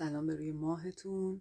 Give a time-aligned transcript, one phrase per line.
[0.00, 1.40] سلام به روی ماهتون.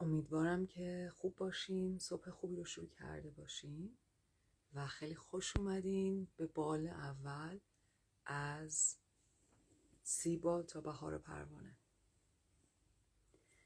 [0.00, 3.96] امیدوارم که خوب باشین صبح خوبی رو شروع کرده باشین
[4.74, 7.58] و خیلی خوش اومدین به بال اول
[8.26, 8.96] از
[10.02, 11.76] سی بال تا بهار پروانه.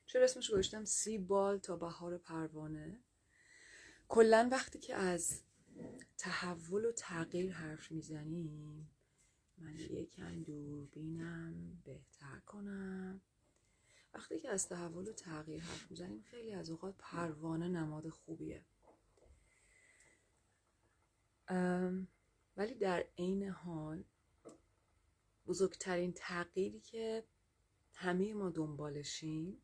[0.06, 3.00] چرا اسمش گذاشتم؟ سی بال تا بهار پروانه.
[4.08, 5.42] کلا وقتی که از
[6.18, 8.90] تحول و تغییر حرف می‌زنیم
[9.60, 13.20] من یکم دوربینم بهتر کنم.
[14.14, 18.64] وقتی که از تحول و تغییر حرف می‌زنیم خیلی از اوقات پروانه نماد خوبیه.
[22.56, 24.04] ولی در عین حال
[25.46, 27.24] بزرگترین تغییری که
[27.94, 29.62] همه ما دنبالشیم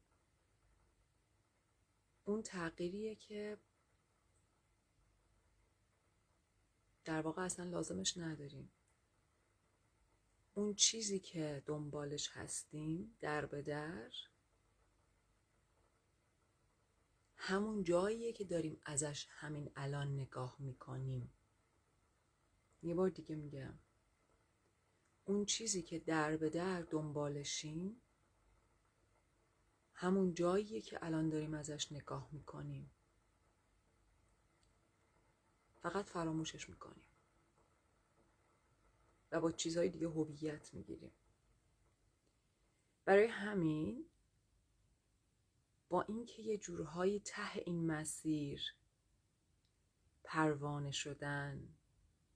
[2.25, 3.59] اون تغییریه که
[7.05, 8.71] در واقع اصلا لازمش نداریم.
[10.57, 14.11] اون چیزی که دنبالش هستیم در به در
[17.37, 21.33] همون جاییه که داریم ازش همین الان نگاه می‌کنیم.
[22.83, 23.79] یه بار دیگه میگم.
[25.25, 28.01] اون چیزی که در به در دنبالشیم
[29.95, 32.91] همون جاییه که الان داریم ازش نگاه می‌کنیم.
[35.83, 37.06] فقط فراموشش می‌کنیم.
[39.37, 41.11] و با چیزهای دیگه هویت می‌گیریم.
[43.05, 44.05] برای همین
[45.89, 48.75] با اینکه یه جورهای ته این مسیر
[50.25, 51.69] پروانه شدن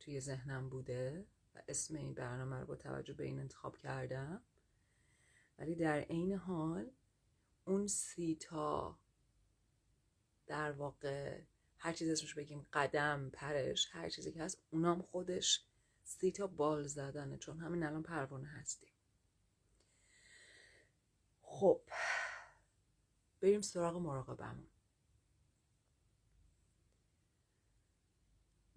[0.01, 4.43] توی ذهنم بوده و اسم این برنامه رو با توجه به این انتخاب کردم
[5.59, 6.91] ولی در عین حال
[7.65, 8.99] اون سی تا
[10.47, 11.41] در واقع
[11.79, 15.65] هر چیز اسمش بگیم قدم پرش هر چیزی که هست اونام خودش
[16.11, 18.93] سی تا بال زدنه چون همین الان پروانه هستیم.
[21.43, 21.83] خب
[23.41, 24.69] بریم سراغ مراقبمون.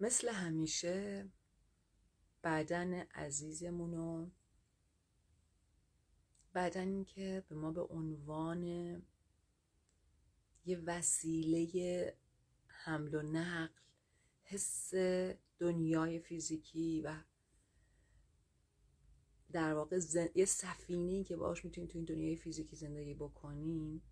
[0.00, 1.28] مثل همیشه
[2.44, 4.30] بدن عزیزمونو
[6.54, 8.62] بدنی که به ما به عنوان
[10.64, 12.16] یه وسیله
[12.66, 13.82] حمل و نقل
[14.42, 14.94] حس
[15.58, 17.16] دنیای فیزیکی و
[19.52, 20.28] در واقع زن...
[20.34, 24.02] یه سفینه‌ای که باش می‌تونیم تو این دنیای فیزیکی زندگی بکنیم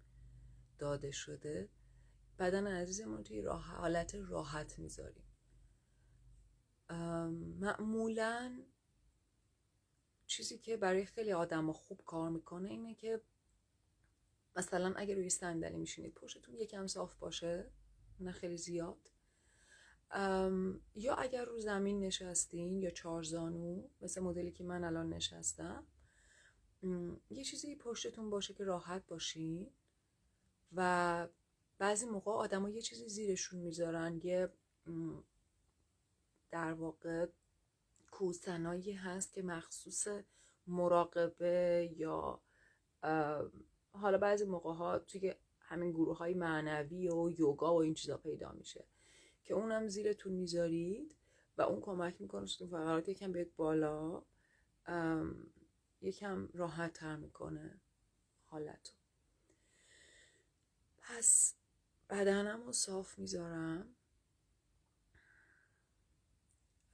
[0.78, 1.68] داده شده.
[2.38, 3.62] بدن عزیزمون توی راه...
[3.64, 5.24] حالت راحت می‌ذاریم.
[7.60, 8.62] معمولا
[10.26, 13.20] چیزی که برای خیلی آدم خوب کار می‌کنه اینه که
[14.56, 17.70] مثلا اگر روی صندلی میشینید پشتتون یکم صاف باشه
[18.20, 19.11] نه خیلی زیاد.
[20.94, 25.86] یا اگر رو زمین نشستین یا چارزانو مثل مدلی که من الان نشستم
[27.30, 29.70] یه چیزی پشتتون باشه که راحت باشین
[30.74, 31.28] و
[31.78, 34.48] بعضی موقع آدم یه چیزی زیرشون می‌ذارن یه
[36.50, 37.26] در واقع
[38.10, 40.08] کوسنایی هست که مخصوص
[40.66, 42.40] مراقبه یا
[43.92, 48.52] حالا بعضی موقع ها توی همین گروه های معنوی و یوگا و این چیزا پیدا
[48.52, 48.84] میشه.
[49.52, 51.16] که اونم زیرتون می‌ذارید
[51.56, 54.22] و اون کمک می‌کنه که فقرات یکم بیاد بالا
[56.00, 57.80] یکم راحت تر می‌کنه
[58.44, 58.92] حالتو.
[61.00, 61.54] پس
[62.10, 63.94] بدنم رو صاف می‌ذارم.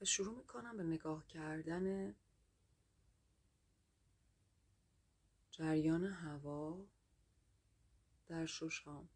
[0.01, 2.15] و شروع می‌کنم به نگاه کردن
[5.51, 6.85] جریان هوا
[8.27, 9.09] در ششام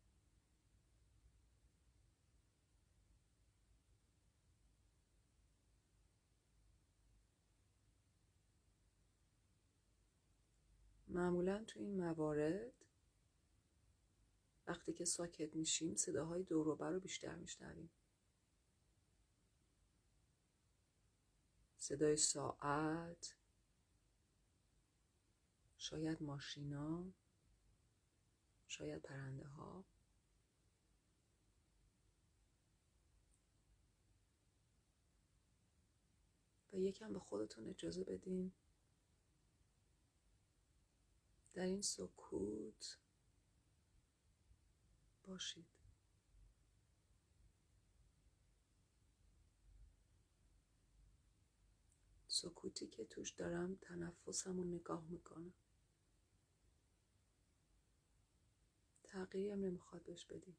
[11.13, 12.74] معمولا تو این موارد
[14.68, 17.90] وقتی که ساکت میشیم صداهای دوروبر رو بیشتر میشنویم.
[21.78, 23.35] صدای ساعت
[25.78, 27.05] شاید ماشینا
[28.67, 29.85] شاید پرنده ها
[36.73, 38.52] و یکم به خودتون اجازه بدین
[41.53, 42.97] در این سکوت
[45.23, 45.66] باشید.
[52.28, 55.53] سکوتی که توش دارم تنفسم رو نگاه می‌کنم.
[59.03, 60.56] تغییرم نمی‌خواد بهش بدین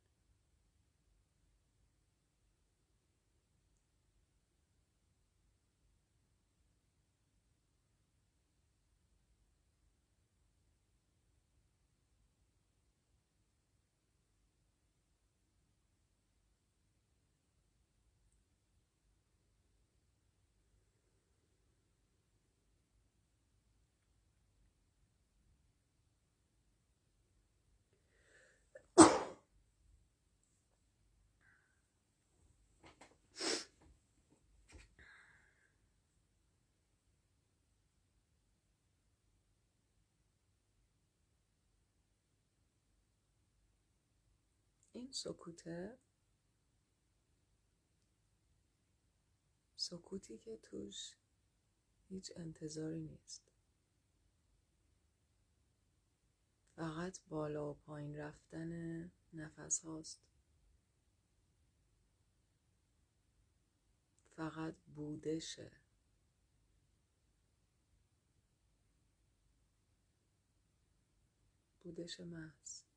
[45.04, 45.98] این سکوته.
[49.76, 51.14] سکوتی که توش
[52.08, 53.42] هیچ انتظاری نیست.
[56.76, 60.20] فقط بالا و پایین رفتن نفس هاست.
[64.36, 65.70] فقط بودشه
[71.82, 72.93] بودش محض.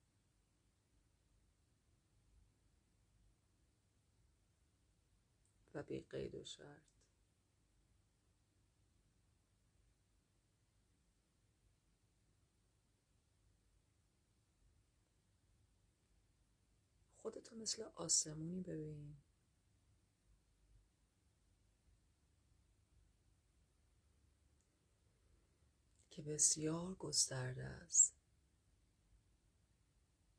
[5.78, 6.44] و بی قید و
[17.18, 19.18] خودتو مثل آسمونی ببین.
[26.10, 28.14] که بسیار گسترده است.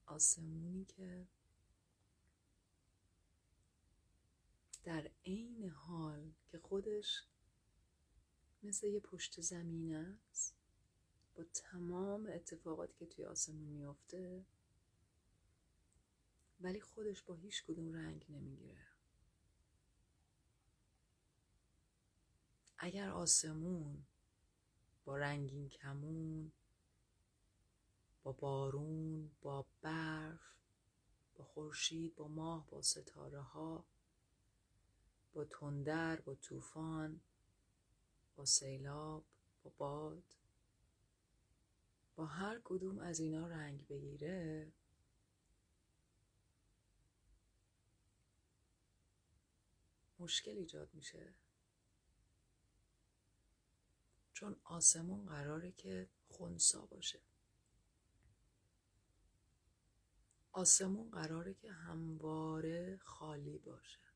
[0.07, 1.27] آسمونی که
[4.89, 7.23] در عین حال که خودش
[8.63, 10.55] مثل یه پشت زمین است
[11.35, 14.45] با تمام اتفاقاتی که توی آسمون میافته
[16.61, 18.87] ولی خودش با هیچ کدوم رنگ نمی‌گیره.
[22.79, 24.07] اگر آسمون
[25.05, 26.53] با رنگین کمون
[28.23, 30.41] با بارون با برف
[31.37, 33.85] با خورشید با ماه با ستاره ها
[35.33, 37.21] با تندر با طوفان
[38.37, 39.25] با سیلاب
[39.63, 40.23] با باد.
[42.17, 44.73] با هر کدوم از اینا رنگ بگیره
[50.19, 51.35] مشکل ایجاد میشه.
[54.33, 57.21] چون آسمون قراره که خونسا باشه.
[60.53, 64.08] آسمون قراره که همواره خالی باشه.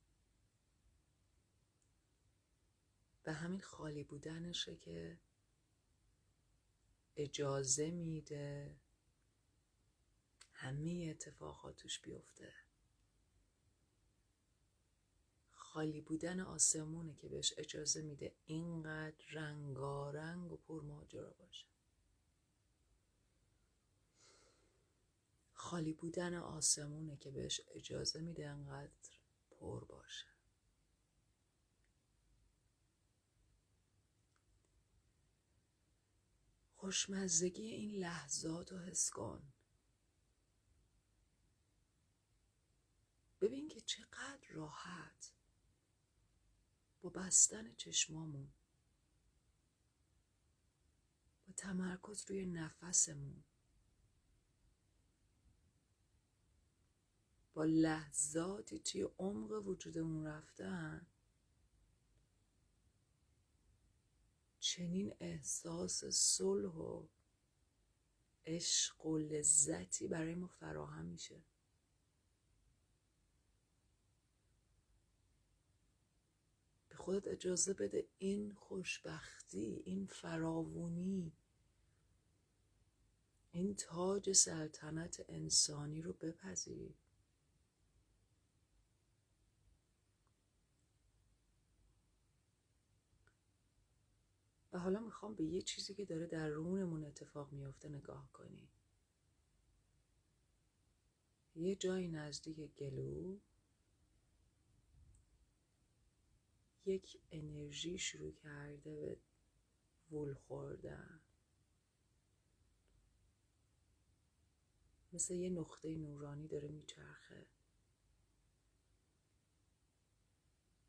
[3.23, 5.19] به همین خالی بودنشه که
[7.17, 8.77] اجازه میده
[10.53, 12.53] همه اتفاقات توش بیفته.
[15.53, 21.67] خالی بودن آسمونه که بهش اجازه میده اینقدر رنگارنگ و پرماجرا باشه.
[25.53, 29.11] خالی بودن آسمونه که بهش اجازه میده انقدر
[29.51, 30.31] پر باشه.
[36.82, 39.43] خوشمزگی این لحظات رو حس کن.
[43.40, 45.32] ببین که چقدر راحت
[47.02, 48.49] با بستن چشمامون
[51.46, 53.44] با تمرکز روی نفسمون
[57.54, 61.07] با لحظاتی توی عمق وجودمون رفتن
[64.62, 67.07] چنین احساس صلح و
[68.47, 71.42] عشق و لذتی برای ما فراهم میشه.
[76.88, 81.33] به خودت اجازه بده این خوشبختی این فراوونی
[83.52, 86.95] این تاج سلطنت انسانی رو بپذیری.
[94.73, 98.69] و حالا می‌خوام به یه چیزی که داره در رونمون اتفاق میافته نگاه کنی.
[101.57, 103.38] یه جایی نزدیک گلو
[106.85, 109.17] یک انرژی شروع کرده به
[110.11, 111.21] وول خوردن.
[115.12, 117.47] مثل یه نقطه نورانی داره میچرخه.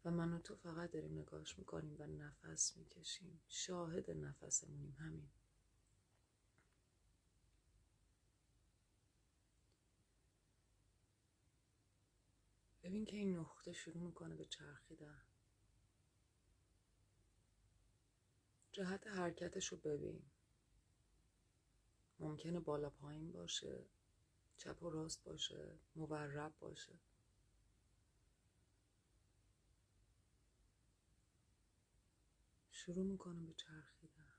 [0.05, 3.41] و من و تو فقط داریم نگاش می‌کنیم و نفس می‌کشیم.
[3.48, 5.29] شاهد نفسمونیم همین.
[12.83, 15.22] ببین که این نقطه شروع می‌کنه به چرخیدن.
[18.72, 20.22] جهت حرکتش رو ببین.
[22.19, 23.86] ممکنه بالا پایین باشه
[24.57, 26.93] چپ و راست باشه مورب باشه.
[32.86, 34.34] شروع می‌کنه به چرخیدن.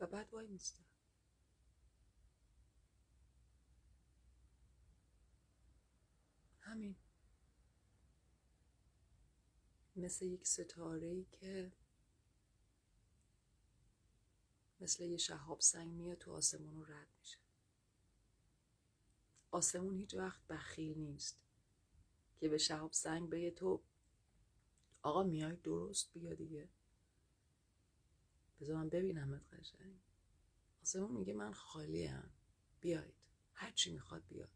[0.00, 0.84] و بعد وای میسته
[6.60, 6.96] همین.
[9.96, 11.72] مثل یک ستاره ای که
[14.80, 17.41] مثل یه شهاب سنگ میاد تو آسمون رو رد میشه.
[19.52, 21.42] آسمون هیچ وقت بخیل نیست.
[22.40, 23.82] که به شهاب سنگ بگه تو
[25.02, 26.68] آقا میای درست بیا دیگه.
[28.60, 30.00] بذار من ببینم قشنگ.
[30.82, 32.30] آسمون میگه من خالیم
[32.80, 33.14] بیاید
[33.54, 34.50] هرچی می‌خواد بیاد.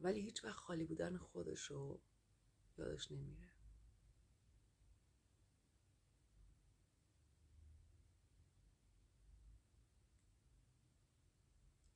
[0.00, 2.00] ولی هیچ وقت خالی بودن خودش رو
[2.78, 3.53] یادش نمیره.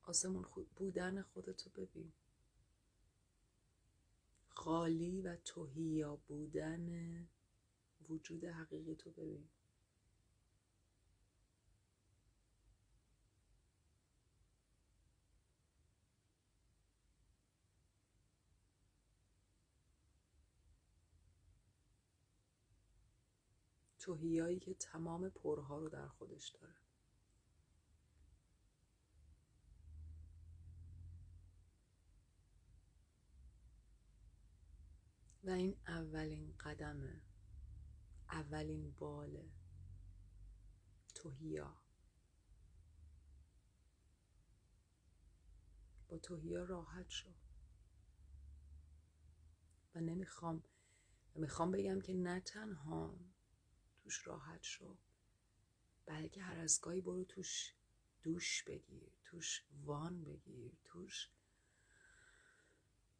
[0.08, 2.12] آسمون خود بودن خودتو ببین.
[4.48, 7.28] خالی و توهیا بودن
[8.08, 9.48] وجود حقیقی تو ببین.
[23.98, 26.87] توهیایی که تمام پرها رو در خودش داره.
[35.44, 37.22] و این اولین قدمه.
[38.30, 39.50] اولین باله.
[41.14, 41.76] توهیا.
[46.08, 47.28] با توهیا راحت شو.
[49.94, 50.62] و نمی‌خوام
[51.34, 53.18] می‌خوام بگم که نه تنها
[53.96, 54.98] توش راحت شو
[56.06, 57.74] بلکه هر از گاهی برو توش
[58.22, 61.30] دوش بگیر توش وان بگیر توش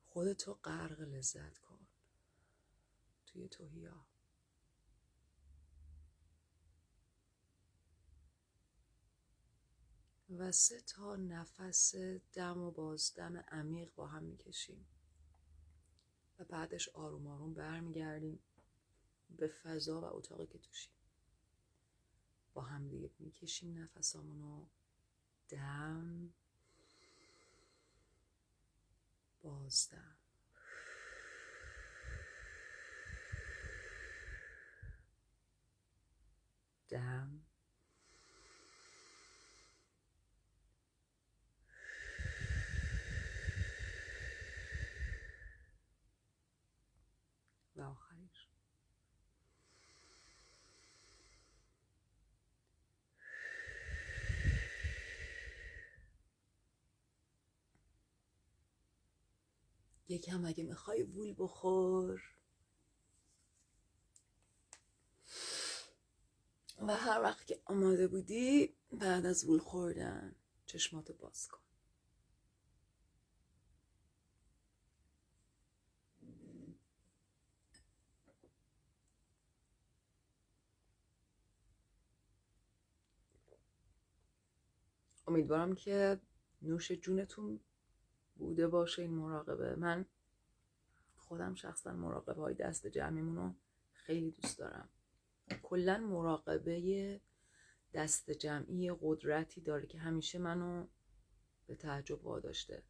[0.04, 1.77] خودتو غرق لذت کن.
[3.28, 4.06] توی توهیا
[10.30, 11.94] و سه تا نفس
[12.32, 14.86] دم و بازدم عمیق با هم می‌کشیم.
[16.38, 18.42] و بعدش آروم آروم برمیگردیم
[19.30, 20.92] به فضا و اتاقی که توشیم.
[22.54, 24.66] با هم دیگه می‌کشیم نفسامونو
[25.48, 26.32] دم
[29.42, 30.17] بازدم.
[36.88, 37.46] دم
[47.76, 48.48] و آخرش
[60.08, 62.37] یکم اگه می‌خوای وول بخور.
[66.88, 70.34] و هر وقت که آماده بودی بعد از وول خوردن
[70.66, 71.58] چشماتو باز کن.
[85.26, 86.20] امیدوارم که
[86.62, 87.60] نوش جونتون
[88.36, 89.76] بوده باشه این مراقبه.
[89.76, 90.06] من
[91.16, 93.52] خودم شخصا مراقبه های دست جمعیمونو
[93.92, 94.88] خیلی دوست دارم.
[95.62, 97.20] کلا مراقبه
[97.94, 100.86] دست جمعی قدرتی داره که همیشه منو
[101.66, 102.82] به تعجب واداشته.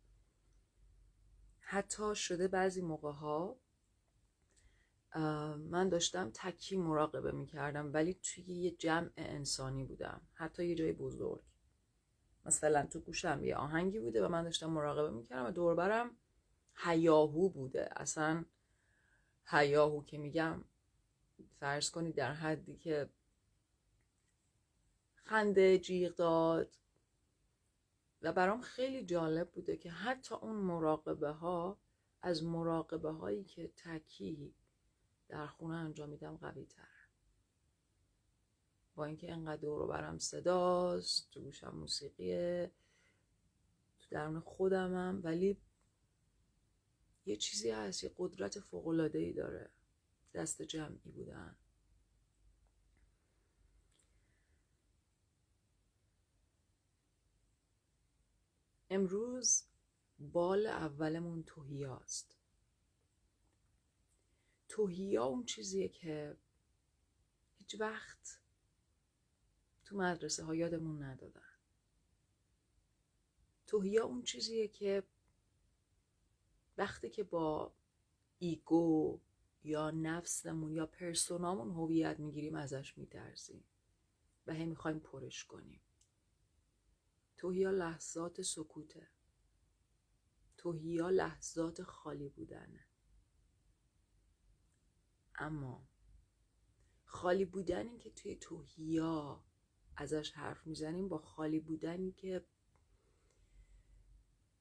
[1.61, 3.61] حتی شده بعضی موقع ها
[5.59, 10.21] من داشتم تکی مراقبه می‌کردم ولی توی یه جمع انسانی بودم.
[10.35, 11.43] حتی یه جای بزرگ.
[12.45, 16.17] مثلا تو گوشم یه آهنگی بوده و من داشتم مراقبه می‌کردم و دوربرم
[16.85, 17.89] هیاهو بوده.
[17.97, 18.45] اصلا
[19.47, 20.65] هیاهو که میگم
[21.61, 23.09] فرض کنید در حدی که
[25.15, 26.77] خنده جیغ داد.
[28.23, 31.79] و برام خیلی جالب بوده که حتی اون مراقبه ها
[32.23, 34.55] از مراقبه هایی که تکی
[35.29, 36.89] در خونه انجام میدم قوی تر
[38.95, 42.71] با اینکه انقدر دور برم صداست تو گوشم موسیقیه
[43.99, 45.21] تو درون خودمم.
[45.25, 45.57] ولی
[47.27, 48.75] یه چیزی هست یه قدرت
[49.15, 49.71] ای داره.
[50.35, 51.57] دست جمعی بودن.
[58.91, 59.65] امروز
[60.19, 62.37] بال اولمون توهیاست
[64.69, 66.37] توهیا اون چیزیه که
[67.59, 68.41] هیچ وقت
[69.85, 71.43] تو مدرسه ها یادمون ندادن.
[73.67, 75.03] توهیا اون چیزیه که
[76.79, 77.73] وقتی که با
[78.39, 79.21] ایگو
[79.63, 83.65] یا نفسمون یا پرسونامون هویت می‌گیریم ازش میترسیم
[84.47, 85.81] و هی می‌خوایم پرش کنیم.
[87.37, 89.09] توهیا لحظات سکوته.
[90.57, 92.87] توهیا لحظات خالی بودنه.
[95.35, 95.89] اما
[97.05, 99.45] خالی بودنی که توی توهیا
[99.97, 102.47] ازش حرف می‌زنیم با خالی بودنی که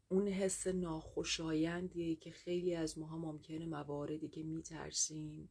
[0.09, 5.49] اون حس ناخوشایندیه که خیلی از ماها ممکنه مواردی که میترسیم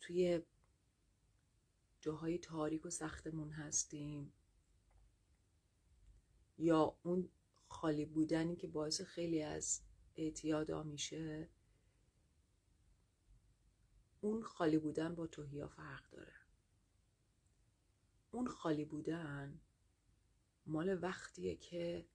[0.00, 0.42] توی
[2.00, 4.32] جاهای تاریک و سختمون هستیم.
[6.58, 7.28] یا اون
[7.68, 9.80] خالی بودنی که باعث خیلی از
[10.16, 11.48] اعتیادا میشه
[14.20, 16.32] اون خالی بودن با توهیا فرق داره.
[18.30, 19.60] اون خالی بودن
[20.66, 22.06] مال وقتیه که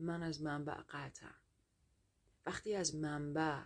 [0.00, 1.40] من از منبع قطعم.
[2.46, 3.62] وقتی از منبع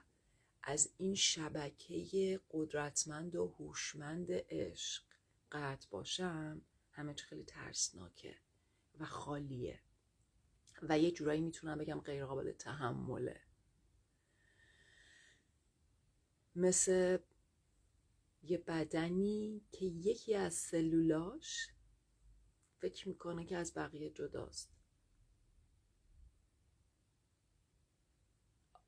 [0.63, 5.05] از این شبکه قدرتمند و هوشمند عشق
[5.53, 8.39] قطع باشم همه چی خیلی ترسناکه
[8.99, 9.81] و خالیه.
[10.83, 13.41] و یه جورایی می‌تونم بگم غیر قابل تحمله.
[16.57, 17.19] مثل
[18.43, 21.69] یه بدنی که یکی از سلولاش
[22.79, 24.74] فکر می‌کنه که از بقیه جداست.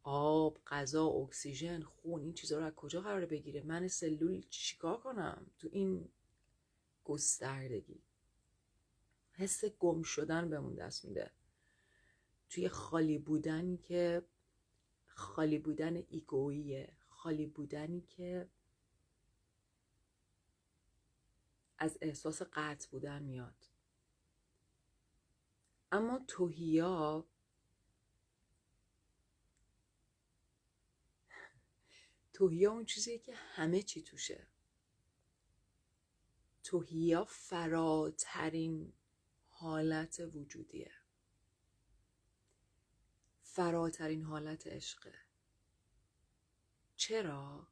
[0.09, 5.47] آب، غذا، اکسیژن، خون این چیزها رو از کجا قرار بگیره؟ من سلول چیکار کنم
[5.59, 6.09] تو این
[7.05, 8.03] گستردگی؟
[9.33, 11.31] حس گم شدن بهمون دست میده.
[12.49, 14.23] توی خالی بودنی که
[15.07, 16.97] خالی بودن ایگوییه.
[17.09, 18.49] خالی بودنی که
[21.79, 23.69] از احساس قطع بودن میاد.
[25.93, 27.27] اما توهیا
[32.37, 34.47] توهیا اون چیزیه که همه چی توشه
[36.63, 38.93] توهیا فراترین
[39.49, 40.93] حالت وجودیه
[43.43, 45.15] فراترین حالت عشقه
[46.97, 47.69] چرا؟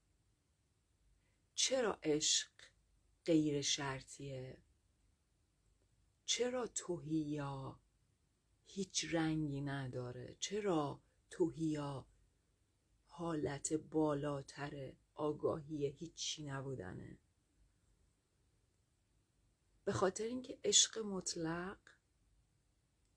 [1.55, 2.51] چرا عشق
[3.25, 4.59] غیر شرطیه؟
[6.27, 7.81] چرا توهیا
[8.67, 12.07] هیچ رنگی نداره؟ چرا توهیا
[13.17, 17.19] حالت بالاتر آگاهی هیچی نبودنه؟
[19.85, 21.79] به خاطر اینکه عشق مطلق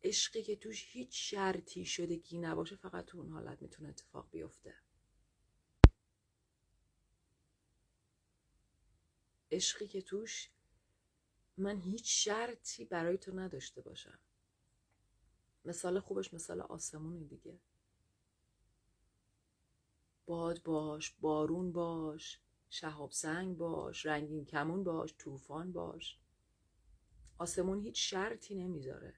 [0.04, 4.76] عشقی که توش هیچ شرطی شدگی نباشه فقط تو اون حالت می‌تونه اتفاق بیفته.
[9.52, 10.50] عشقی که توش
[11.58, 14.20] من هیچ شرطی برای تو نداشته باشم.
[15.66, 17.60] مثال خوبش مثال آسمونی دیگه.
[20.28, 26.20] باد باش بارون باش شهاب سنگ باش رنگین کمون باش طوفان باش.
[27.38, 29.14] آسمون هیچ شرطی نمی‌ذاره.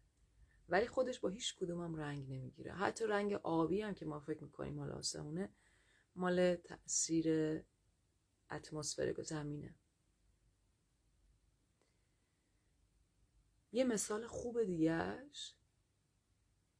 [0.69, 2.73] ولی خودش با هیچ کدومم رنگ نمی‌گیره.
[2.73, 5.49] حتی رنگ آبی هم که ما فکر می‌کنیم مال آسمونه
[6.15, 7.59] مال تاثیر
[8.51, 9.75] اتمسفر زمینه.
[13.71, 15.55] یه مثال خوب دیگهش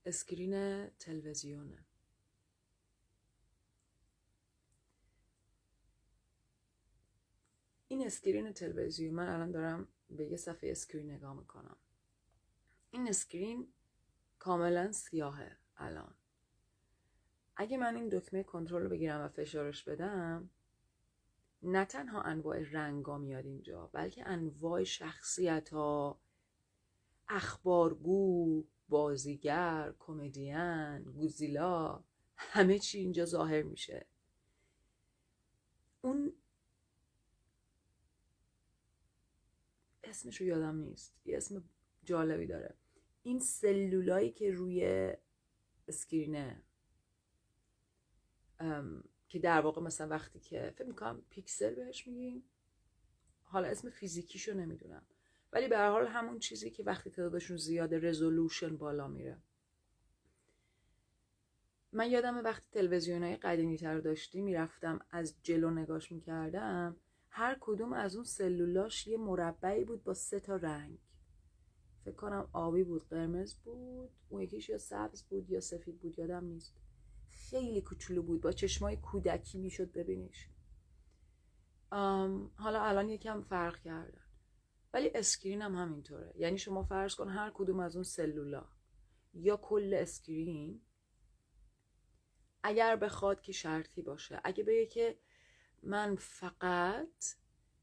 [0.06, 1.86] screen تلویزیونه.
[8.00, 11.78] این screen تلویزیون من الان دارم به یه صفحه screen نگاه می‌کنم.
[12.92, 13.74] این screen
[14.40, 16.16] کاملا سیاهه الان.
[17.56, 20.50] اگه من این دکمه کنترل رو بگیرم و فشارش بدم
[21.64, 26.22] نه تنها انواع رنگا میاد اینجا بلکه انواع شخصیت ها
[27.28, 32.04] اخبارگو بازیگر کمدین گوزیلا
[32.36, 34.06] همه چی اینجا ظاهر میشه.
[36.02, 36.34] اون
[40.10, 41.22] اسمش رو یادم نیست.
[41.26, 41.64] یه اسم
[42.04, 42.76] جالبی داره.
[43.24, 45.14] این سلولایی که روی
[45.88, 46.64] اسکرینه
[49.28, 52.44] که در واقع مثلا وقتی که فکر می‌کنم پیکسل بهش میگیم
[53.44, 55.06] حالا اسم فیزیکیشو نمی‌دونم.
[55.54, 59.38] ولی به هر حال همون چیزی که وقتی تعدادشون زیاده رزولوشن بالا میره.
[61.92, 66.98] من یادم وقتی تلویزیون های قدیمی تر داشتی می‌رفتم از جلو نگاش می‌کردم
[67.40, 70.98] هر کدوم از اون سلولاش یه مربعی بود با سه تا رنگ.
[72.06, 76.46] فکر کنم آبی بود قرمز بود اون یکیش یا سبز بود یا سفید بود یادم
[76.46, 76.76] نیست.
[77.30, 80.50] خیلی کوچولو بود با چشمای کودکی می‌شد ببینیش
[82.56, 84.24] حالا الان یکم فرق کردن
[84.94, 86.34] ولی screen هم همینطوره.
[86.36, 88.66] یعنی شما فرض کن هر کدوم از اون سلولا
[89.34, 90.82] یا کل screen
[92.64, 94.42] اگر بخواد که شرطی باشه.
[94.44, 95.20] اگه بگه که
[95.84, 97.26] من فقط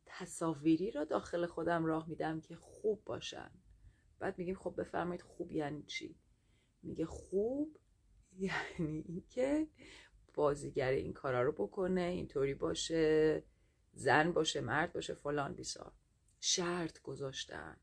[0.07, 3.51] تصاویری را داخل خودم راه میدم که خوب باشن.
[4.19, 6.19] بعد میگیم خب بفرمایید خوب یعنی چی؟
[6.83, 7.79] میگه خوب
[8.39, 9.69] یعنی اینکه
[10.35, 13.45] بازیگر این کارا رو بکنه اینطوری باشه
[13.93, 15.93] زن باشه مرد باشه فلان بیسار.
[16.41, 17.77] شرط گذاشتن.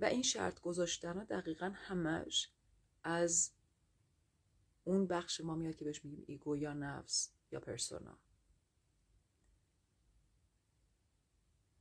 [0.00, 2.52] و این شرط گذاشتن ها دقیقا همش
[3.04, 3.52] از
[4.90, 8.18] اون بخش ما میاد که بهش میگیم ایگو یا نفس یا پرسونا.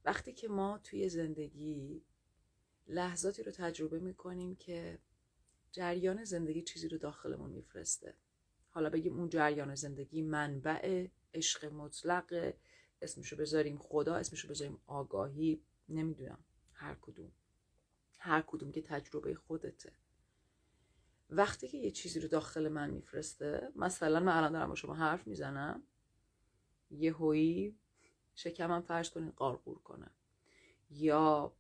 [0.06, 2.02] وقتی که ما توی زندگی
[2.88, 5.00] لحظاتی رو تجربه می‌کنیم که
[5.72, 8.16] جریان زندگی چیزی رو داخلمون میفرسته.
[8.70, 12.54] حالا بگیم اون جریان زندگی منبع عشق مطلق
[13.02, 16.44] اسمشو بذاریم خدا اسمشو بذاریم آگاهی نمی‌دونم
[16.74, 17.32] هر کدوم.
[18.18, 19.92] هر کدوم که تجربه خودته.
[21.30, 25.28] وقتی که یه چیزی رو داخل من میفرسته مثلا من الان دارم با شما حرف
[25.28, 25.84] می‌زنم
[26.92, 27.76] یه هویی
[28.36, 30.12] شکمم فرض کنین قارقور کنه.
[30.90, 31.56] یا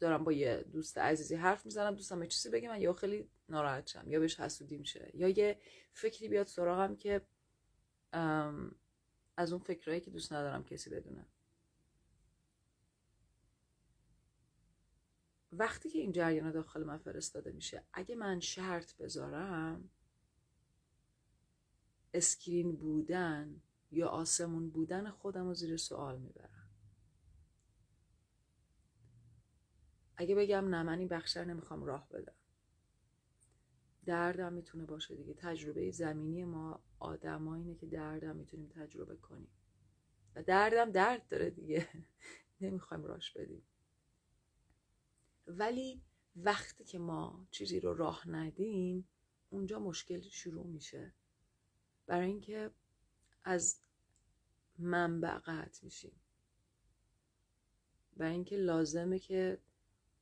[0.00, 3.86] دارم با یه دوست عزیزی حرف می‌زنم دوستم یه چیزی بگه من یا خیلی ناراحت
[3.86, 4.04] شم.
[4.06, 5.58] یا بهش حسودی میشه یا یه
[5.92, 7.26] فکری بیاد سراغم که
[9.36, 11.26] از اون فکرهایی که دوست ندارم کسی بدونه.
[15.52, 19.90] وقتی که این جریان داخل من فرستاده میشه اگه من شرط بذارم
[22.14, 26.68] اسکرین بودن یا آسمون بودن خودم رو زیر سوال می‌برم.
[30.16, 32.34] اگه بگم نه من این بخشر نمی‌خوام راه بدم.
[34.06, 35.34] دردم می‌تونه باشه دیگه.
[35.34, 39.50] تجربه زمینی ما آدم اینه که دردم می‌تونیم تجربه کنیم.
[40.36, 41.88] و دردم درد داره دیگه.
[42.60, 43.62] نمی‌خوایم راش بدیم.
[45.50, 46.02] ولی
[46.36, 49.08] وقتی که ما چیزی رو راه ندیم
[49.50, 51.12] اونجا مشکل شروع میشه.
[52.06, 52.70] برای اینکه
[53.44, 53.80] از
[54.78, 56.12] منبع قطع میشیم.
[58.16, 59.58] برای اینکه لازمه که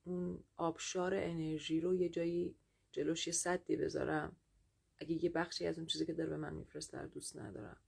[0.04, 2.54] اون آبشار انرژی رو یه جایی
[2.92, 4.36] جلوش یه صدی بذارم.
[4.98, 7.80] اگه یه بخشی از اون چیزی که داره به من میفرسته دوست ندارم.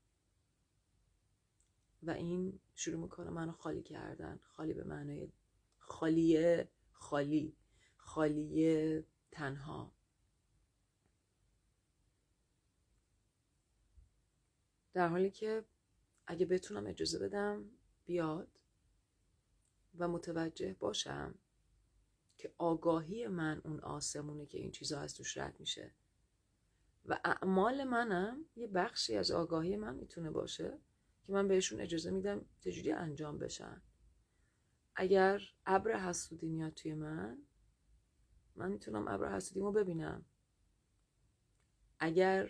[2.02, 4.40] و این شروع می‌کنه منو خالی کردن.
[4.42, 5.28] خالی به معنای
[5.78, 6.68] خالیه.
[7.10, 7.56] خالی
[7.96, 9.92] خالی تنها.
[14.94, 15.64] در حالی که
[16.26, 17.64] اگه بتونم اجازه بدم
[18.06, 18.48] بیاد
[19.98, 21.34] و متوجه باشم
[22.36, 25.94] که آگاهی من اون آسمونه که این چیزها از توش رد میشه
[27.06, 30.78] و اعمال منم یه بخشی از آگاهی من می‌تونه باشه
[31.26, 33.82] که من بهشون اجازه میدم چجوری انجام بشن.
[35.00, 37.42] اگر ابر حسودی میاد توی من
[38.56, 40.24] من می‌تونم ابر حسودیمو ببینم.
[41.98, 42.48] اگر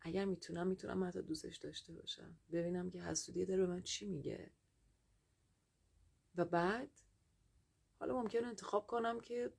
[0.00, 2.38] اگر می‌تونم می‌تونم حتی دوستش داشته باشم.
[2.52, 4.50] ببینم که حسودی داره به من چی میگه.
[6.36, 6.90] و بعد
[7.98, 9.52] حالا ممکنه انتخاب کنم که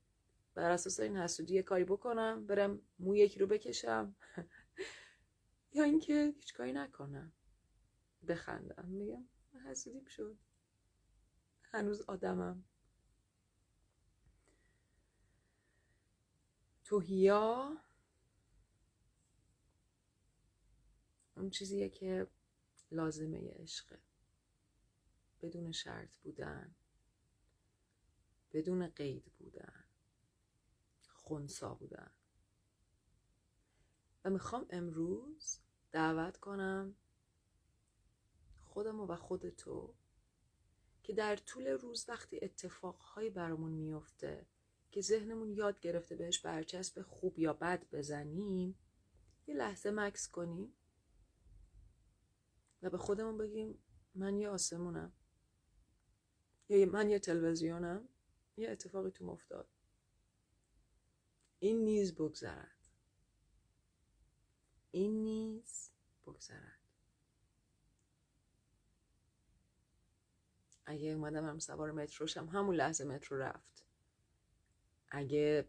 [0.54, 4.16] بر اساس این حسودی کاری بکنم برم مو یکی رو بکشم.
[5.76, 7.34] یا اینکه هیچ کاری نکنم.
[8.28, 9.26] بخندم میگم.
[9.66, 10.38] حسودیم شد.
[11.64, 12.64] هنوز آدمم.
[16.84, 17.78] توهیا
[21.38, 22.28] اون چیزیه که
[22.92, 24.00] لازمه عشقه
[25.42, 26.76] بدون شرط بودن.
[28.54, 29.84] بدون قید بودن.
[31.08, 32.12] خونسا بودن.
[34.26, 35.60] و می‌خوام امروز
[35.92, 36.96] دعوت کنم
[38.76, 39.94] خودم و خودتو
[41.04, 44.46] که در طول روز وقتی اتفاقهایی برامون میفته
[44.92, 48.80] که ذهنمون یاد گرفته بهش برچسب خوب یا بد بزنیم
[49.48, 50.74] یه لحظه مکس کنیم
[52.82, 53.80] و به خودمون بگیم
[54.16, 55.14] من یه آسمونم
[56.70, 58.10] یا من یه تلویزیونم
[58.58, 59.70] یه اتفاقی تو افتاد.
[61.60, 62.90] این نیز بگذرد.
[64.92, 65.92] این نیز
[66.26, 66.85] بگذرد.
[70.86, 73.86] اگه اومدم هم سوار متروشم همون لحظه مترو رفت.
[75.10, 75.68] اگه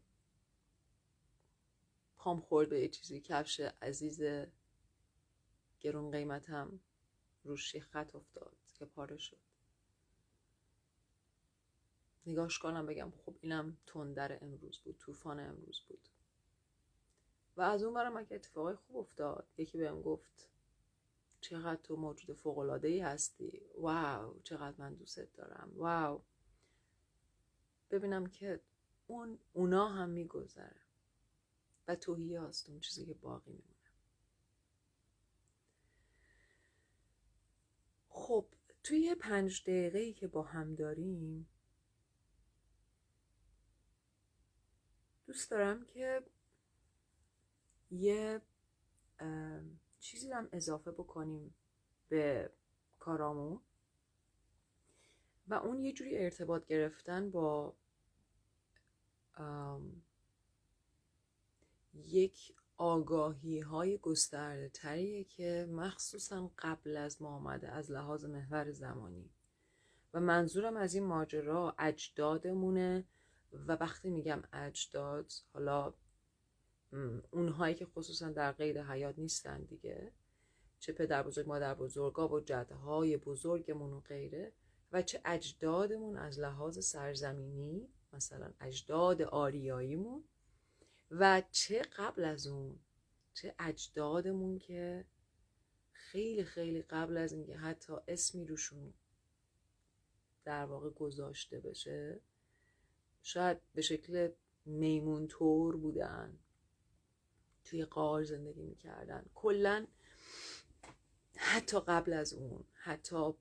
[2.17, 4.23] پام خورد به یه چیزی کفش عزیز
[5.81, 6.81] گرون قیمتم
[7.45, 9.39] روش خط افتاد که پاره شد.
[12.27, 16.09] نگاش کنم بگم خب اینم تندر امروز بود طوفان امروز بود.
[17.57, 20.49] و از اون برم اگه اتفاقای خوب افتاد یکی بهم گفت
[21.49, 23.63] چقدر تو موجود فوق العاده ای هستی.
[23.79, 25.73] واو چقدر من دوستت دارم.
[25.75, 26.23] واو.
[27.91, 28.61] ببینم که
[29.07, 30.81] اون اونا هم میگذره.
[31.89, 33.91] و توهی هست اون چیزی که باقی میمونه.
[38.09, 38.49] خب
[38.83, 41.49] توی پنج دقیقه ای که با هم داریم
[45.27, 46.23] دوست دارم که
[47.91, 48.43] یه
[50.07, 51.55] چیزی هم اضافه بکنیم
[52.09, 52.51] به
[52.99, 53.61] کارامون.
[55.49, 57.77] و اون یه جوری ارتباط گرفتن با
[61.95, 69.31] یک آگاهی های گسترده تریه که مخصوصا قبل از ما آمده از لحاظ محور زمانی.
[70.15, 73.05] و منظورم از این ماجرا اجدادمونه
[73.53, 75.95] و وقتی میگم اجداد حالا
[77.31, 80.13] اونهایی که خصوصا در قید حیات نیستن دیگه.
[80.79, 84.53] چه پدر بزرگ مادر بزرگا و جده های بزرگمون و غیره.
[84.93, 90.25] و چه اجدادمون از لحاظ سرزمینی مثلا اجداد آریاییمون.
[91.11, 92.79] و چه قبل از اون
[93.35, 95.05] چه اجدادمون که
[95.93, 98.95] خیلی خیلی قبل از اینکه حتی اسمی روشون
[100.45, 102.21] در واقع گذاشته بشه
[103.23, 104.31] شاید به شکل
[104.65, 106.39] میمون طور بودن.
[107.67, 109.25] توی قار زندگی می‌کردن.
[109.35, 109.87] کلا
[111.37, 113.33] حتی قبل از اون حتی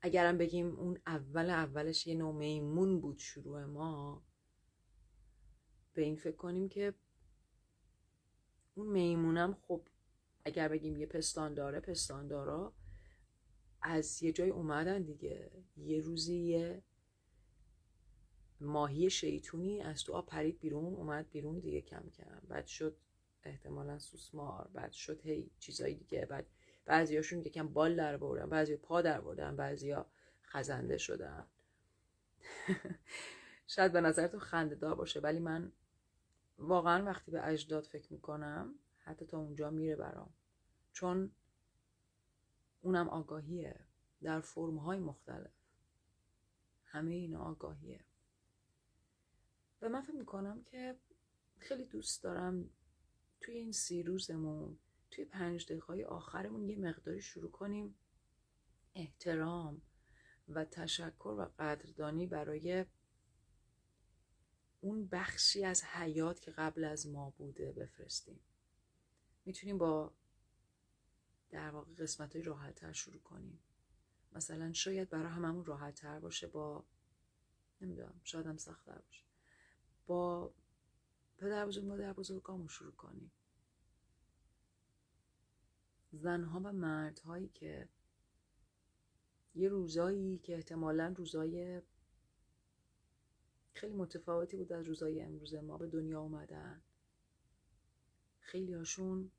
[0.00, 4.22] اگرم بگیم اون اول اولش یه نوع میمون بود شروع ما
[5.94, 6.94] به این فکر کنیم که
[8.74, 9.88] اون میمونم خب
[10.44, 12.72] اگر بگیم یه پستان داره پستان دارا
[13.82, 15.50] از یه جای اومدن دیگه.
[15.76, 16.82] یه روزی یه
[18.60, 22.40] ماهی شیطونی از تو آب پرید بیرون اومد بیرون دیگه کم کم.
[22.48, 22.96] بعد شد
[23.44, 26.26] احتمالا سوسمار بعد شد هی چیزایی دیگه.
[26.26, 26.46] بعد
[26.84, 30.06] بعضیاشون یکم بال در بردن بعضی پا در بردن بعضیا
[30.42, 31.46] خزنده شدن.
[33.66, 35.72] شاید به نظر تو خنده دار باشه ولی من
[36.58, 40.30] واقعا وقتی به اجداد فکر می‌کنم حتی تا اونجا میره برام.
[40.92, 41.30] چون
[42.80, 43.80] اونم آگاهیه.
[44.22, 45.50] در فرمهای مختلف.
[46.84, 48.00] همه اینا آگاهیه.
[49.82, 50.98] و من فکر می‌کنم که
[51.58, 52.70] خیلی دوست دارم
[53.40, 54.78] توی این سی روزمون
[55.10, 57.94] توی پنج دقیقه آخرمون یه مقداری شروع کنیم
[58.94, 59.82] احترام
[60.48, 62.84] و تشکر و قدردانی برای
[64.80, 68.40] اون بخشی از حیات که قبل از ما بوده بفرستیم.
[69.44, 70.14] می‌تونیم با
[71.50, 73.62] در واقع قسمت های راحت تر شروع کنیم.
[74.32, 76.84] مثلا شاید برای هممون راحت تر باشه با
[77.80, 79.27] نمی‌دونم شاید هم سخت تر باشه.
[80.08, 80.52] با
[81.38, 83.30] پدر بزرگ مادر بزرگامون شروع کنیم.
[86.12, 87.88] زنها و مردهایی که
[89.54, 91.82] یه روزایی که احتمالا روزای
[93.74, 96.82] خیلی متفاوتی بود از روزای امروز ما به دنیا اومدن
[98.40, 99.30] خیلی هاشون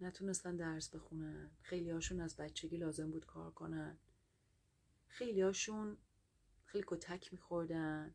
[0.00, 3.98] نتونستن درس بخونن خیلی هاشون از بچگی لازم بود کار کنن
[5.08, 5.96] خیلی هاشون
[6.64, 8.14] خیلی کتک میخوردن.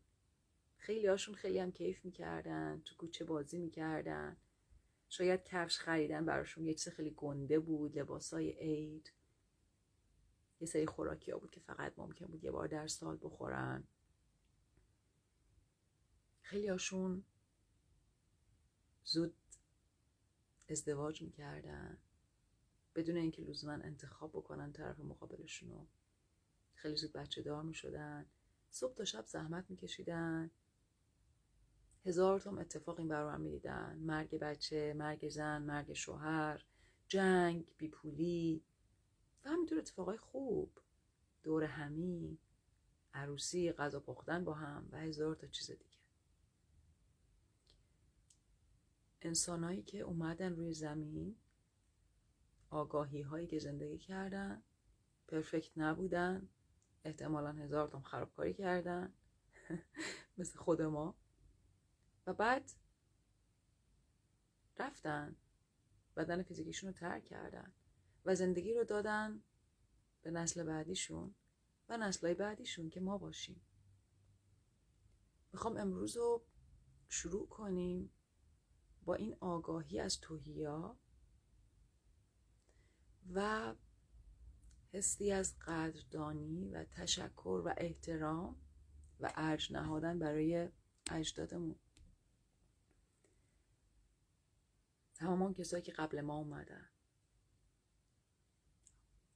[0.82, 4.36] خیلی هاشون خیلی هم کیف می‌کردن تو کوچه بازی می‌کردن.
[5.08, 9.12] شاید کفش خریدن براشون یه چیز خیلی گنده بود لباسای عید.
[10.60, 13.84] یه سری خوراکی ها بود که فقط ممکن بود یه بار در سال بخورن.
[16.42, 17.24] خیلی هاشون
[19.04, 19.34] زود
[20.68, 21.98] ازدواج می‌کردن.
[22.94, 25.86] بدون اینکه لزوما انتخاب بکنن طرف مقابلشونو.
[26.74, 28.26] خیلی زود بچه دار می‌شدن.
[28.70, 30.50] صبح تا شب زحمت میکشیدن.
[32.06, 36.64] هزار تا اتفاق این برام می‌دیدن مرگ بچه مرگ زن مرگ شوهر
[37.08, 38.64] جنگ بیپولی
[39.44, 40.72] و همینطور اتفاقای خوب.
[41.42, 42.38] دور همی
[43.14, 45.96] عروسی غذا پختن با هم و هزار تا چیز دیگه.
[49.22, 51.36] انسانهایی که اومدن روی زمین
[52.70, 54.62] آگاهی هایی که زندگی کردن
[55.28, 56.48] پرفکت نبودن
[57.04, 59.12] احتمالا هزار تا خرابکاری کردن.
[60.38, 61.14] مثل خود ما.
[62.26, 62.70] و بعد
[64.78, 65.36] رفتن.
[66.16, 67.72] بدن فیزیکیشون رو ترک کردن.
[68.24, 69.42] و زندگی رو دادن
[70.22, 71.34] به نسل بعدیشون
[71.88, 73.60] و نسلهای بعدیشون که ما باشیم.
[75.52, 76.46] می‌خوام امروز رو
[77.08, 78.10] شروع کنیم
[79.04, 80.98] با این آگاهی از توهیا
[83.34, 83.74] و
[84.92, 88.56] حسی از قدردانی و تشکر و احترام
[89.20, 90.68] و ارج نهادن برای
[91.10, 91.76] اجدادمون.
[95.22, 96.88] تمام کسایی که قبل ما اومدن.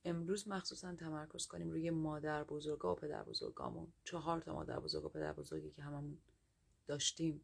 [0.04, 3.92] امروز مخصوصا تمرکز کنیم روی مادر بزرگا و پدر بزرگامون.
[4.04, 6.18] چهار تا مادر بزرگ و پدر بزرگی که هممون
[6.86, 7.40] داشتیم.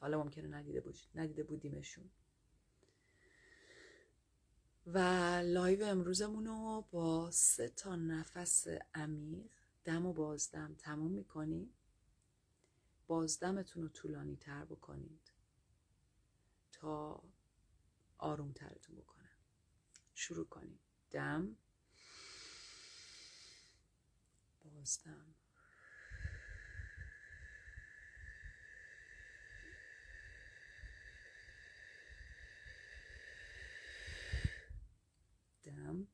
[0.00, 0.82] حالا ممکنه ندیده,
[1.14, 2.10] ندیده بودیمشون.
[4.86, 4.98] و
[5.44, 9.50] لایو امروزمون رو با سه تا نفس عمیق
[9.84, 11.74] دم و بازدم تموم می‌کنیم.
[13.06, 15.32] بازدمتون رو طولانی تر بکنید.
[16.72, 17.22] تا
[18.18, 19.30] آروم ترتون بکنه
[20.14, 20.80] شروع کنیم.
[21.10, 21.56] دم.
[24.64, 25.34] بازدم
[35.64, 36.08] دم.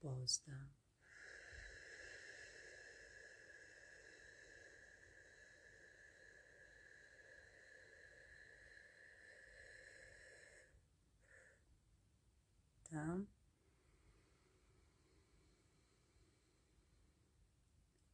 [0.00, 0.79] بازدم
[13.00, 13.26] دم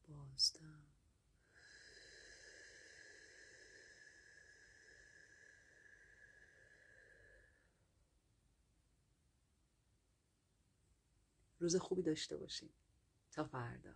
[0.09, 0.83] بازدم.
[11.59, 12.75] روز خوبی داشته باشید
[13.33, 13.95] تا فردا.